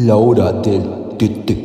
[0.00, 1.16] La hora del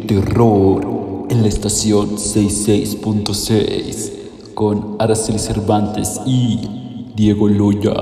[0.08, 7.94] terror en la estación 66.6 con Araceli Cervantes y Diego Loya.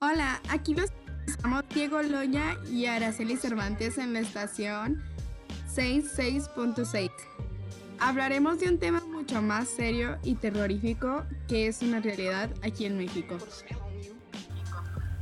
[0.00, 0.90] Hola, aquí nos
[1.28, 5.00] estamos Diego Loya y Araceli Cervantes en la estación
[5.72, 7.08] 66.6.
[8.00, 12.98] Hablaremos de un tema mucho más serio y terrorífico que es una realidad aquí en
[12.98, 13.38] México.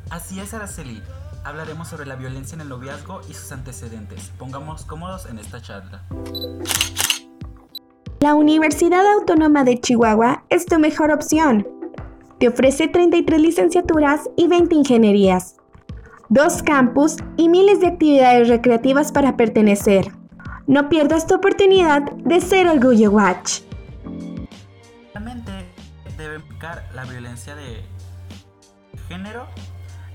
[0.09, 1.03] Así es, Araceli.
[1.49, 4.31] Hablaremos sobre la violencia en el noviazgo y sus antecedentes.
[4.39, 6.03] Pongamos cómodos en esta charla.
[8.21, 11.67] La Universidad Autónoma de Chihuahua es tu mejor opción.
[12.39, 15.57] Te ofrece 33 licenciaturas y 20 ingenierías,
[16.29, 20.13] dos campus y miles de actividades recreativas para pertenecer.
[20.67, 23.63] No pierdas tu oportunidad de ser Orgullo Watch.
[25.15, 25.51] Realmente
[26.19, 27.83] debe implicar la violencia de
[29.09, 29.47] género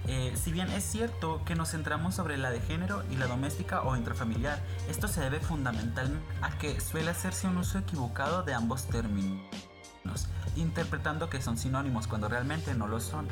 [0.05, 3.83] eh, si bien es cierto que nos centramos sobre la de género y la doméstica
[3.83, 8.85] o intrafamiliar, esto se debe fundamentalmente a que suele hacerse un uso equivocado de ambos
[8.87, 9.39] términos,
[10.57, 13.29] interpretando que son sinónimos cuando realmente no lo son.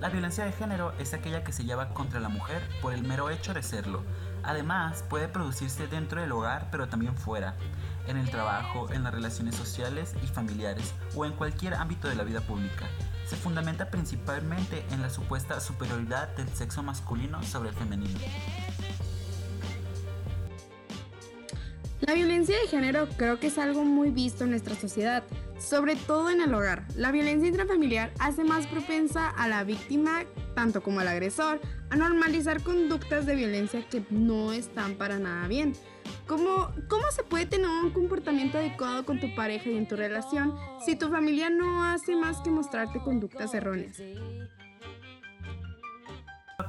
[0.00, 3.30] La violencia de género es aquella que se lleva contra la mujer por el mero
[3.30, 4.04] hecho de serlo.
[4.44, 7.56] Además, puede producirse dentro del hogar, pero también fuera,
[8.06, 12.22] en el trabajo, en las relaciones sociales y familiares, o en cualquier ámbito de la
[12.22, 12.86] vida pública
[13.26, 18.18] se fundamenta principalmente en la supuesta superioridad del sexo masculino sobre el femenino.
[22.06, 25.22] La violencia de género creo que es algo muy visto en nuestra sociedad,
[25.58, 26.84] sobre todo en el hogar.
[26.96, 32.62] La violencia intrafamiliar hace más propensa a la víctima, tanto como al agresor, a normalizar
[32.62, 35.72] conductas de violencia que no están para nada bien.
[36.26, 40.54] ¿Cómo, ¿Cómo se puede tener un comportamiento adecuado con tu pareja y en tu relación
[40.84, 43.98] si tu familia no hace más que mostrarte conductas erróneas?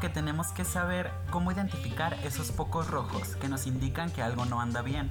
[0.01, 4.59] Que tenemos que saber cómo identificar esos focos rojos que nos indican que algo no
[4.59, 5.09] anda bien.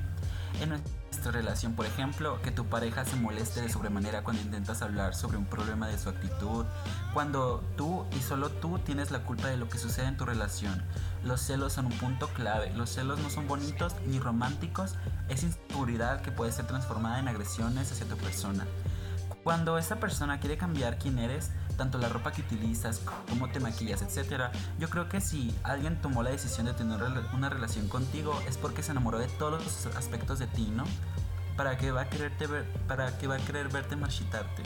[0.60, 5.14] En nuestra relación, por ejemplo, que tu pareja se moleste de sobremanera cuando intentas hablar
[5.14, 6.66] sobre un problema de su actitud,
[7.14, 10.84] cuando tú y solo tú tienes la culpa de lo que sucede en tu relación.
[11.24, 12.70] Los celos son un punto clave.
[12.74, 14.94] Los celos no son bonitos ni románticos,
[15.28, 18.66] es inseguridad que puede ser transformada en agresiones hacia tu persona.
[19.42, 24.02] Cuando esa persona quiere cambiar quién eres, tanto la ropa que utilizas, cómo te maquillas,
[24.02, 24.44] etc.
[24.78, 26.98] Yo creo que si alguien tomó la decisión de tener
[27.34, 30.84] una relación contigo es porque se enamoró de todos los aspectos de ti, ¿no?
[31.56, 34.62] ¿Para qué va a quererte ver, para qué va a querer verte marchitarte?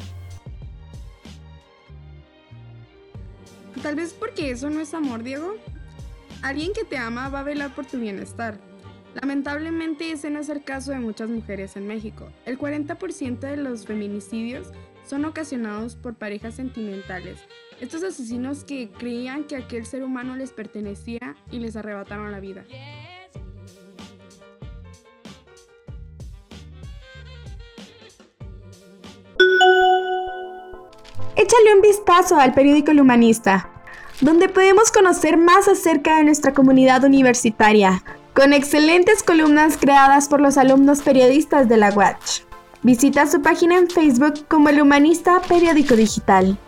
[3.83, 5.55] Tal vez porque eso no es amor, Diego.
[6.43, 8.59] Alguien que te ama va a velar por tu bienestar.
[9.15, 12.29] Lamentablemente ese no es el caso de muchas mujeres en México.
[12.47, 14.69] El 40% de los feminicidios
[15.05, 17.39] son ocasionados por parejas sentimentales.
[17.81, 22.65] Estos asesinos que creían que aquel ser humano les pertenecía y les arrebataron la vida.
[31.37, 33.78] Échale un vistazo al periódico El Humanista,
[34.21, 38.03] donde podemos conocer más acerca de nuestra comunidad universitaria,
[38.35, 42.43] con excelentes columnas creadas por los alumnos periodistas de la Watch.
[42.83, 46.59] Visita su página en Facebook como El Humanista Periódico Digital.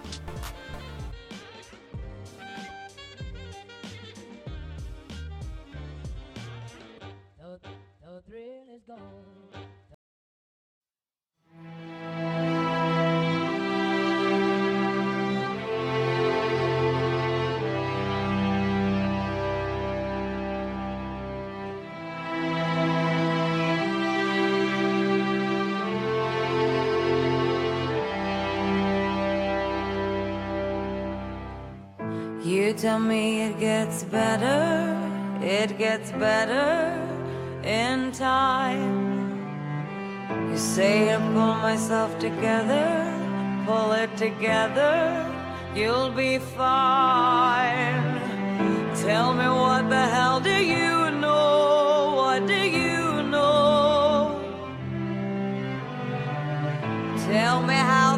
[32.80, 34.96] Tell me it gets better,
[35.42, 36.96] it gets better
[37.62, 39.36] in time.
[40.50, 42.88] You say I pull myself together,
[43.66, 45.26] pull it together,
[45.74, 48.00] you'll be fine.
[49.02, 52.14] Tell me what the hell do you know?
[52.16, 54.40] What do you know?
[57.28, 58.09] Tell me how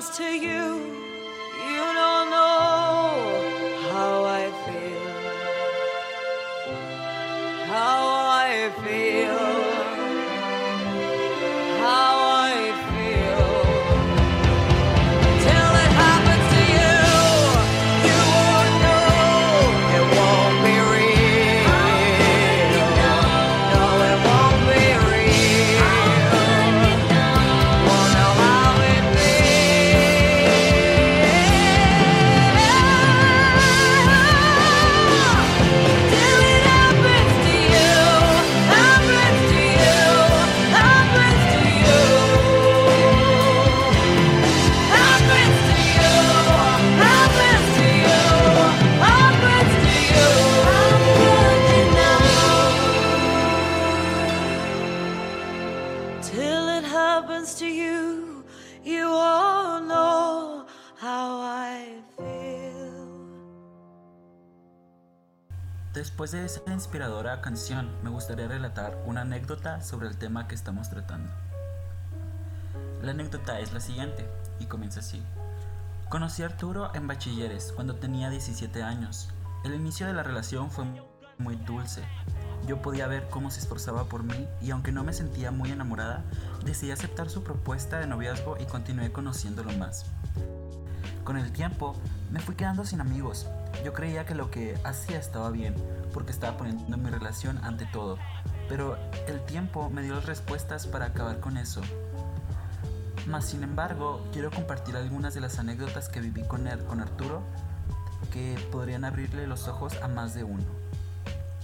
[0.00, 1.01] to you.
[66.22, 70.88] Después de esa inspiradora canción, me gustaría relatar una anécdota sobre el tema que estamos
[70.88, 71.32] tratando.
[73.02, 74.28] La anécdota es la siguiente,
[74.60, 75.20] y comienza así.
[76.08, 79.30] Conocí a Arturo en bachilleres cuando tenía 17 años.
[79.64, 80.84] El inicio de la relación fue
[81.38, 82.04] muy dulce.
[82.68, 86.22] Yo podía ver cómo se esforzaba por mí y aunque no me sentía muy enamorada,
[86.64, 90.06] decidí aceptar su propuesta de noviazgo y continué conociéndolo más.
[91.24, 91.96] Con el tiempo,
[92.30, 93.48] me fui quedando sin amigos.
[93.84, 95.74] Yo creía que lo que hacía estaba bien,
[96.12, 98.18] porque estaba poniendo mi relación ante todo.
[98.68, 98.96] Pero
[99.26, 101.80] el tiempo me dio las respuestas para acabar con eso.
[103.26, 107.42] Mas, sin embargo, quiero compartir algunas de las anécdotas que viví con él, con Arturo,
[108.32, 110.64] que podrían abrirle los ojos a más de uno.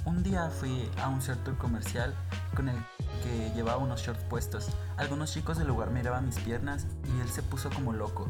[0.05, 2.15] Un día fui a un centro comercial
[2.55, 2.77] con el
[3.23, 4.69] que llevaba unos shorts puestos.
[4.97, 8.29] Algunos chicos del lugar miraban mis piernas y él se puso como loco.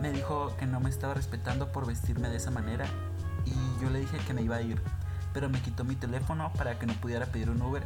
[0.00, 2.86] Me dijo que no me estaba respetando por vestirme de esa manera
[3.44, 4.80] y yo le dije que me iba a ir,
[5.32, 7.82] pero me quitó mi teléfono para que no pudiera pedir un Uber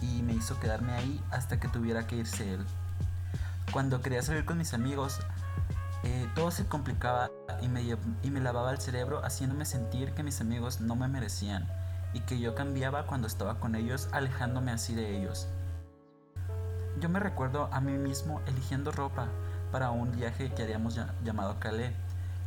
[0.00, 2.64] y me hizo quedarme ahí hasta que tuviera que irse él.
[3.72, 5.20] Cuando quería salir con mis amigos,
[6.04, 7.82] eh, todo se complicaba y me,
[8.22, 11.66] y me lavaba el cerebro haciéndome sentir que mis amigos no me merecían
[12.12, 15.48] y que yo cambiaba cuando estaba con ellos alejándome así de ellos.
[17.00, 19.26] Yo me recuerdo a mí mismo eligiendo ropa
[19.72, 21.92] para un viaje que haríamos ya- llamado Calais.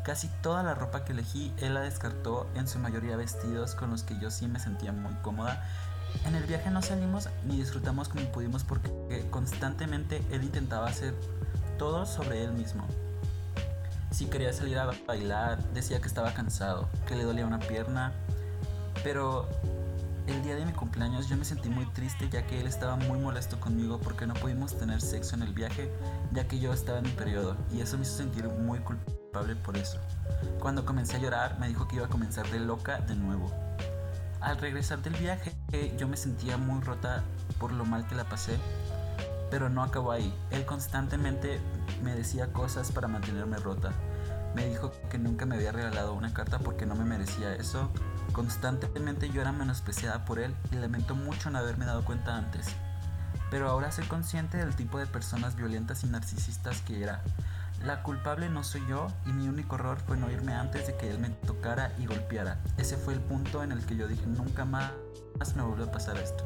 [0.03, 4.03] Casi toda la ropa que elegí él la descartó, en su mayoría vestidos con los
[4.03, 5.63] que yo sí me sentía muy cómoda.
[6.25, 8.89] En el viaje no salimos ni disfrutamos como pudimos porque
[9.29, 11.13] constantemente él intentaba hacer
[11.77, 12.85] todo sobre él mismo.
[14.11, 18.11] Si quería salir a bailar, decía que estaba cansado, que le dolía una pierna,
[19.03, 19.47] pero
[20.31, 23.17] el día de mi cumpleaños yo me sentí muy triste ya que él estaba muy
[23.19, 25.91] molesto conmigo porque no pudimos tener sexo en el viaje
[26.31, 29.75] ya que yo estaba en mi periodo y eso me hizo sentir muy culpable por
[29.75, 29.97] eso.
[30.59, 33.51] Cuando comencé a llorar me dijo que iba a comenzar de loca de nuevo.
[34.39, 35.55] Al regresar del viaje
[35.97, 37.23] yo me sentía muy rota
[37.59, 38.57] por lo mal que la pasé,
[39.49, 40.31] pero no acabó ahí.
[40.51, 41.59] Él constantemente
[42.03, 43.93] me decía cosas para mantenerme rota.
[44.55, 47.89] Me dijo que nunca me había regalado una carta porque no me merecía eso.
[48.33, 52.67] Constantemente yo era menospreciada por él y lamento mucho no haberme dado cuenta antes.
[53.51, 57.21] Pero ahora soy consciente del tipo de personas violentas y narcisistas que era.
[57.83, 61.09] La culpable no soy yo y mi único error fue no irme antes de que
[61.09, 62.59] él me tocara y golpeara.
[62.77, 64.91] Ese fue el punto en el que yo dije nunca más
[65.55, 66.45] me vuelve a pasar esto.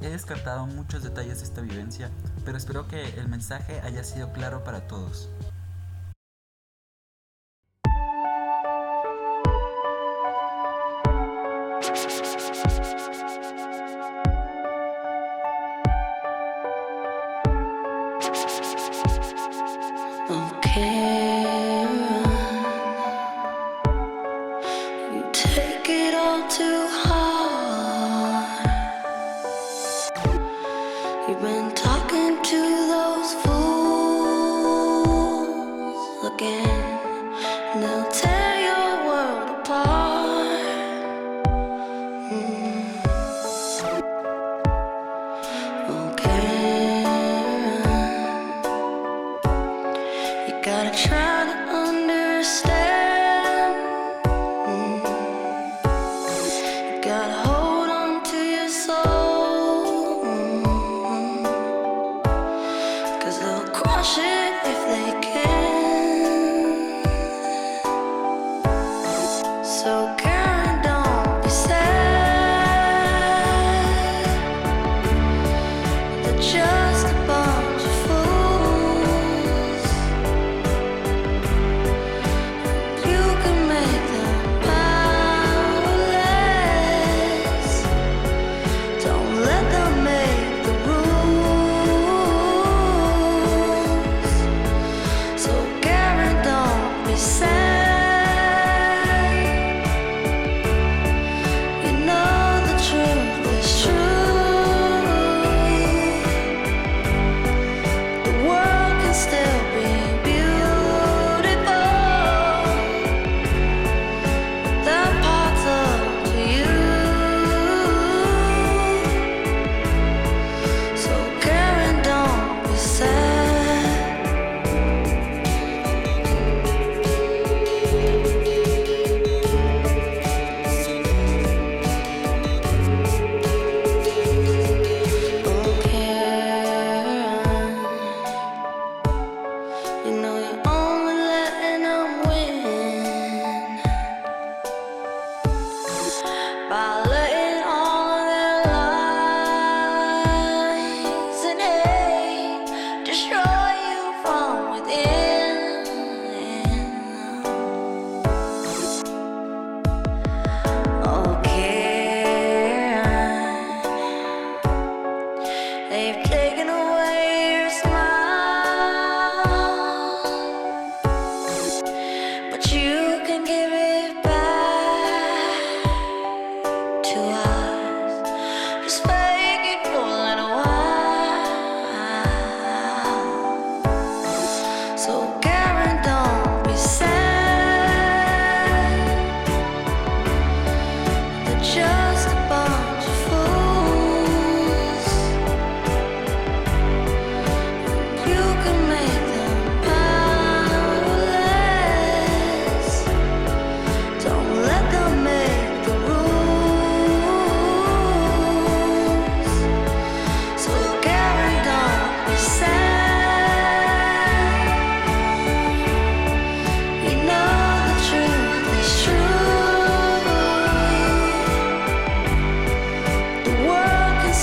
[0.00, 2.10] He descartado muchos detalles de esta vivencia,
[2.44, 5.28] pero espero que el mensaje haya sido claro para todos.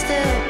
[0.01, 0.40] still.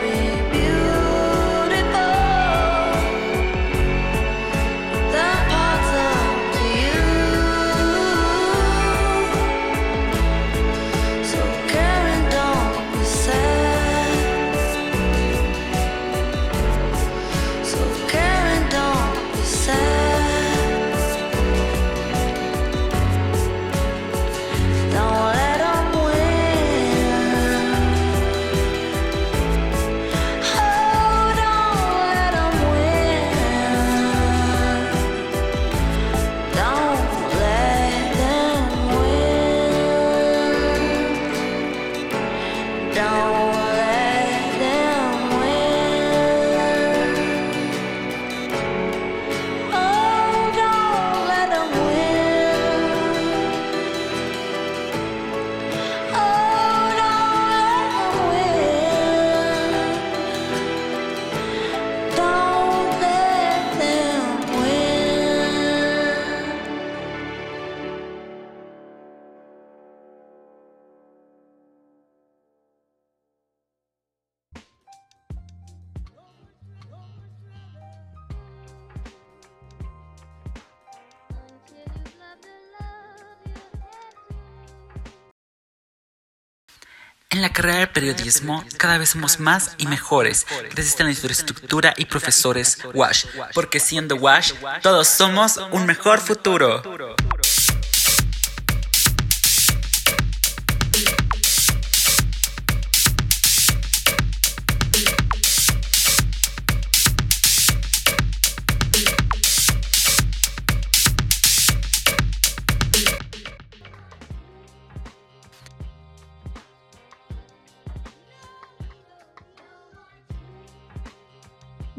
[87.42, 91.92] En la carrera de periodismo, cada vez somos más y mejores, gracias a la infraestructura
[91.98, 96.84] y profesores WASH, porque siendo WASH, todos somos un mejor futuro.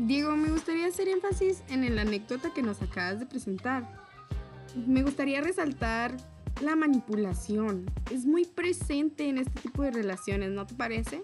[0.07, 3.89] Diego, me gustaría hacer énfasis en la anécdota que nos acabas de presentar.
[4.75, 6.17] Me gustaría resaltar
[6.61, 7.89] la manipulación.
[8.11, 11.23] Es muy presente en este tipo de relaciones, ¿no te parece?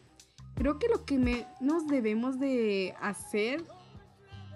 [0.54, 3.64] Creo que lo que menos debemos de hacer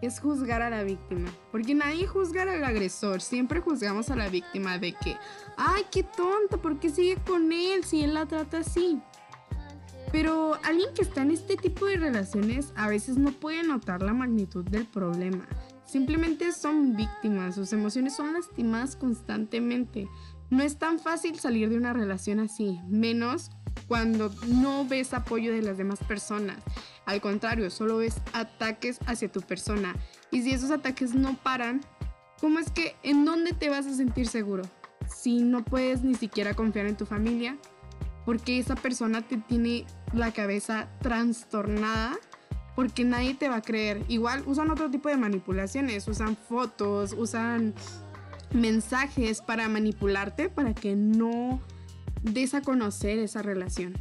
[0.02, 1.28] es juzgar a la víctima.
[1.50, 3.22] Porque nadie juzga al agresor.
[3.22, 5.16] Siempre juzgamos a la víctima de que,
[5.56, 9.00] ay, qué tonto, ¿por qué sigue con él si él la trata así?
[10.12, 14.12] Pero alguien que está en este tipo de relaciones a veces no puede notar la
[14.12, 15.48] magnitud del problema.
[15.86, 20.08] Simplemente son víctimas, sus emociones son lastimadas constantemente.
[20.50, 23.50] No es tan fácil salir de una relación así, menos
[23.88, 26.62] cuando no ves apoyo de las demás personas.
[27.06, 29.94] Al contrario, solo ves ataques hacia tu persona.
[30.30, 31.80] Y si esos ataques no paran,
[32.38, 34.62] ¿cómo es que en dónde te vas a sentir seguro?
[35.08, 37.56] Si no puedes ni siquiera confiar en tu familia,
[38.24, 42.18] porque esa persona te tiene la cabeza trastornada
[42.74, 44.02] porque nadie te va a creer.
[44.08, 47.74] Igual usan otro tipo de manipulaciones, usan fotos, usan
[48.52, 51.60] mensajes para manipularte para que no
[52.22, 53.94] des a conocer esa relación.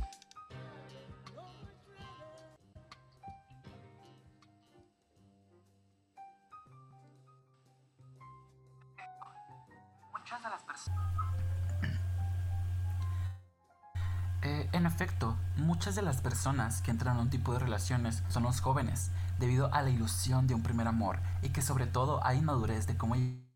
[14.74, 18.62] En efecto, muchas de las personas que entran a un tipo de relaciones son los
[18.62, 22.88] jóvenes, debido a la ilusión de un primer amor y que sobre todo hay inmadurez
[22.88, 23.16] de cómo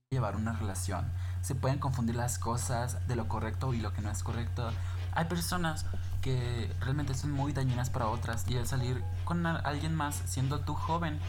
[0.09, 1.09] llevar una relación.
[1.41, 4.69] Se pueden confundir las cosas de lo correcto y lo que no es correcto.
[5.13, 5.85] Hay personas
[6.21, 10.73] que realmente son muy dañinas para otras y al salir con alguien más siendo tú
[10.73, 11.19] joven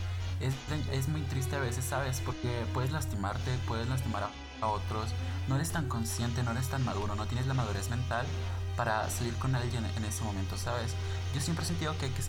[0.41, 0.55] es,
[0.91, 2.21] es muy triste a veces, ¿sabes?
[2.25, 4.31] Porque puedes lastimarte, puedes lastimar a,
[4.65, 5.11] a otros,
[5.49, 8.27] no eres tan consciente, no eres tan maduro, no tienes la madurez mental
[8.77, 10.95] para salir con alguien en ese momento, ¿sabes?
[11.35, 12.23] Yo siempre he sentido que hay que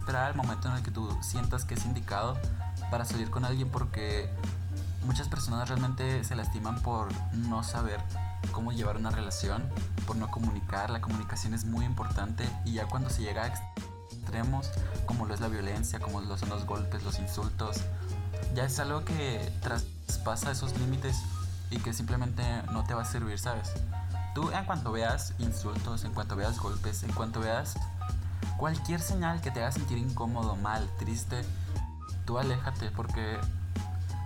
[0.00, 2.38] esperar al momento en el que tú sientas que es indicado
[2.90, 4.30] para salir con alguien porque
[5.04, 8.00] muchas personas realmente se lastiman por no saber
[8.52, 9.68] cómo llevar una relación,
[10.06, 10.90] por no comunicar.
[10.90, 14.70] La comunicación es muy importante y ya cuando se llega a extremos,
[15.06, 17.78] como lo es la violencia, como lo son los golpes, los insultos,
[18.54, 21.16] ya es algo que traspasa esos límites
[21.70, 23.72] y que simplemente no te va a servir, ¿sabes?
[24.38, 27.74] Tú en cuanto veas insultos, en cuanto veas golpes, en cuanto veas
[28.56, 31.44] cualquier señal que te haga sentir incómodo, mal, triste,
[32.24, 33.36] tú aléjate porque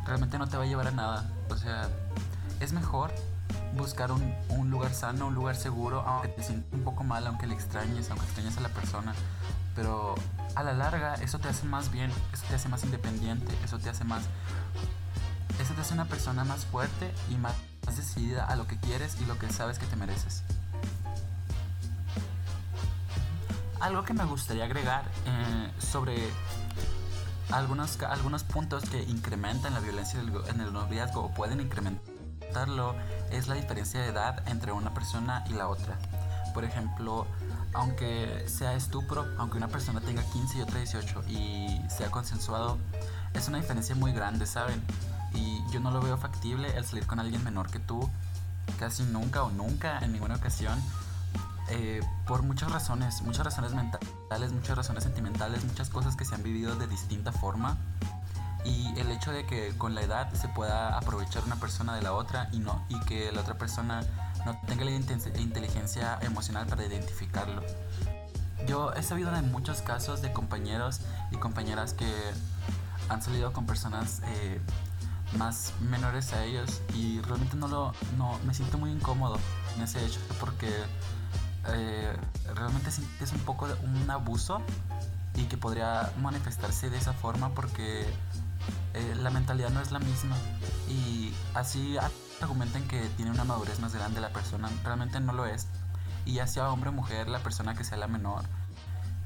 [0.04, 1.30] realmente no te va a llevar a nada.
[1.48, 1.88] O sea,
[2.60, 3.10] es mejor
[3.74, 7.46] buscar un, un, lugar sano, un lugar seguro, aunque te sientas un poco mal, aunque
[7.46, 9.14] le extrañes, aunque extrañes a la persona.
[9.74, 10.14] Pero
[10.54, 13.88] a la larga eso te hace más bien, eso te hace más independiente, eso te
[13.88, 14.24] hace más...
[15.58, 17.54] Eso te hace una persona más fuerte y más
[17.96, 20.42] decidida a lo que quieres y lo que sabes que te mereces.
[23.80, 26.28] Algo que me gustaría agregar eh, sobre
[27.50, 32.94] algunos, algunos puntos que incrementan la violencia en el noviazgo o pueden incrementarlo
[33.30, 35.98] es la diferencia de edad entre una persona y la otra.
[36.54, 37.26] Por ejemplo,
[37.74, 42.78] aunque sea estupro, aunque una persona tenga 15 y otra 18 y sea consensuado,
[43.34, 44.82] es una diferencia muy grande, ¿saben?
[45.34, 48.08] Y yo no lo veo factible el salir con alguien menor que tú,
[48.78, 50.78] casi nunca o nunca, en ninguna ocasión,
[51.70, 56.42] eh, por muchas razones, muchas razones mentales, muchas razones sentimentales, muchas cosas que se han
[56.42, 57.76] vivido de distinta forma.
[58.64, 62.12] Y el hecho de que con la edad se pueda aprovechar una persona de la
[62.12, 64.02] otra y, no, y que la otra persona
[64.44, 67.62] no tenga la inteligencia emocional para identificarlo.
[68.66, 72.08] Yo he sabido de muchos casos de compañeros y compañeras que
[73.08, 74.60] han salido con personas eh,
[75.38, 79.38] más menores a ellos y realmente no lo no me siento muy incómodo
[79.76, 80.70] en ese hecho porque
[81.68, 82.16] eh,
[82.54, 84.60] realmente es un poco un abuso
[85.34, 88.02] y que podría manifestarse de esa forma porque
[88.94, 90.36] eh, la mentalidad no es la misma
[90.88, 91.96] y así
[92.40, 95.68] argumentan que tiene una madurez más grande la persona realmente no lo es
[96.24, 98.44] y ya sea hombre o mujer la persona que sea la menor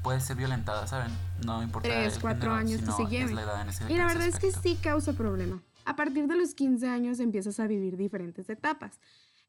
[0.03, 1.11] puede ser violentada, ¿saben?
[1.45, 1.89] No importa.
[1.89, 3.33] Tres, cuatro años que se lleve.
[3.33, 7.59] y la verdad es que sí causa problema a partir de los 15 años empiezas
[7.61, 8.99] a vivir diferentes etapas.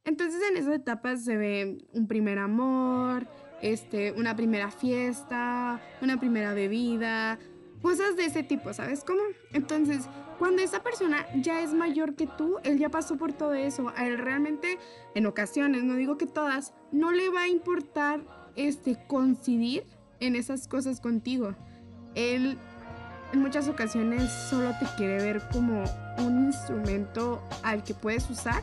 [0.05, 3.27] Entonces en esas etapas se ve un primer amor,
[3.61, 7.41] este, una primera fiesta, una primera bebida,
[7.83, 9.21] cosas de ese tipo, ¿sabes cómo?
[9.53, 13.93] Entonces, cuando esa persona ya es mayor que tú, él ya pasó por todo eso,
[13.97, 14.79] a él realmente,
[15.17, 18.21] en ocasiones, no digo que todas, no le va a importar
[18.55, 19.85] este, coincidir
[20.21, 21.57] en esas cosas contigo.
[22.15, 22.59] Él
[23.33, 25.85] en muchas ocasiones solo te quiere ver como
[26.19, 28.63] un instrumento al que puedes usar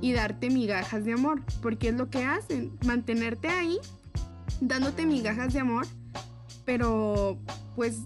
[0.00, 3.78] y darte migajas de amor, porque es lo que hacen, mantenerte ahí
[4.60, 5.86] dándote migajas de amor,
[6.64, 7.38] pero
[7.74, 8.02] pues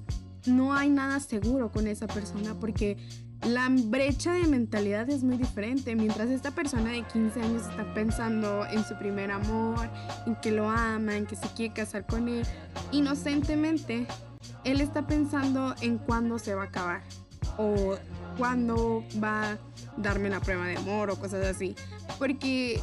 [0.47, 2.97] no hay nada seguro con esa persona porque
[3.43, 5.95] la brecha de mentalidad es muy diferente.
[5.95, 9.89] Mientras esta persona de 15 años está pensando en su primer amor,
[10.27, 12.47] en que lo ama, en que se quiere casar con él,
[12.93, 14.07] inocentemente,
[14.65, 17.03] él está pensando en cuándo se va a acabar
[17.57, 17.97] o
[18.39, 19.59] cuándo va a
[19.97, 21.75] darme la prueba de amor o cosas así.
[22.19, 22.81] Porque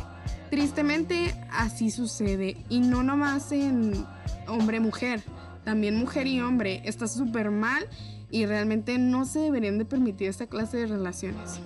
[0.49, 4.05] tristemente así sucede y no nomás en
[4.47, 5.21] hombre-mujer
[5.63, 7.87] también mujer y hombre, está súper mal
[8.29, 11.59] y realmente no se deberían de permitir esta clase de relaciones.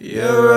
[0.00, 0.47] Yeah,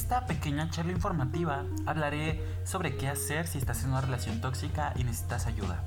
[0.00, 5.04] esta pequeña charla informativa, hablaré sobre qué hacer si estás en una relación tóxica y
[5.04, 5.84] necesitas ayuda.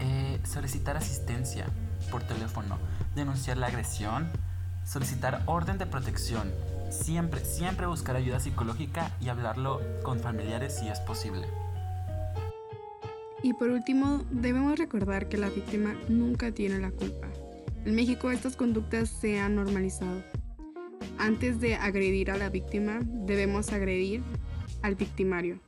[0.00, 1.66] Eh, solicitar asistencia
[2.10, 2.78] por teléfono,
[3.14, 4.30] denunciar la agresión,
[4.86, 6.50] solicitar orden de protección,
[6.90, 11.46] siempre, siempre buscar ayuda psicológica y hablarlo con familiares si es posible.
[13.42, 17.28] Y por último, debemos recordar que la víctima nunca tiene la culpa.
[17.84, 20.22] En México estas conductas se han normalizado.
[21.18, 24.22] Antes de agredir a la víctima, debemos agredir
[24.82, 25.60] al victimario.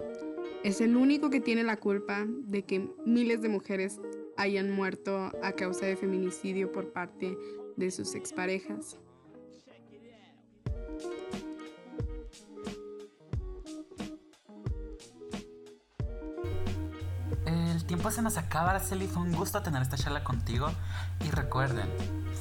[0.62, 4.00] Es el único que tiene la culpa de que miles de mujeres
[4.36, 7.36] hayan muerto a causa de feminicidio por parte
[7.76, 8.98] de sus exparejas.
[17.46, 19.06] El tiempo se nos acaba, Araceli.
[19.06, 20.68] Fue un gusto tener esta charla contigo.
[21.26, 21.88] Y recuerden,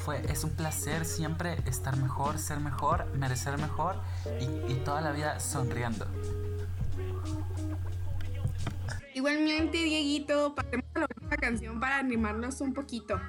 [0.04, 3.96] fue, es un placer siempre estar mejor, ser mejor, merecer mejor
[4.40, 6.06] y, y toda la vida sonriendo.
[9.14, 13.20] Igualmente, Dieguito, pasemos a la última canción para animarnos un poquito.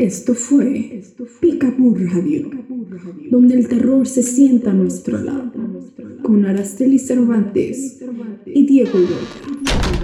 [0.00, 1.02] Esto fue
[1.42, 2.50] Picaboo Radio,
[3.30, 5.52] donde el terror se sienta a nuestro lado,
[6.22, 8.00] con Araceli Cervantes
[8.46, 9.99] y Diego Llora.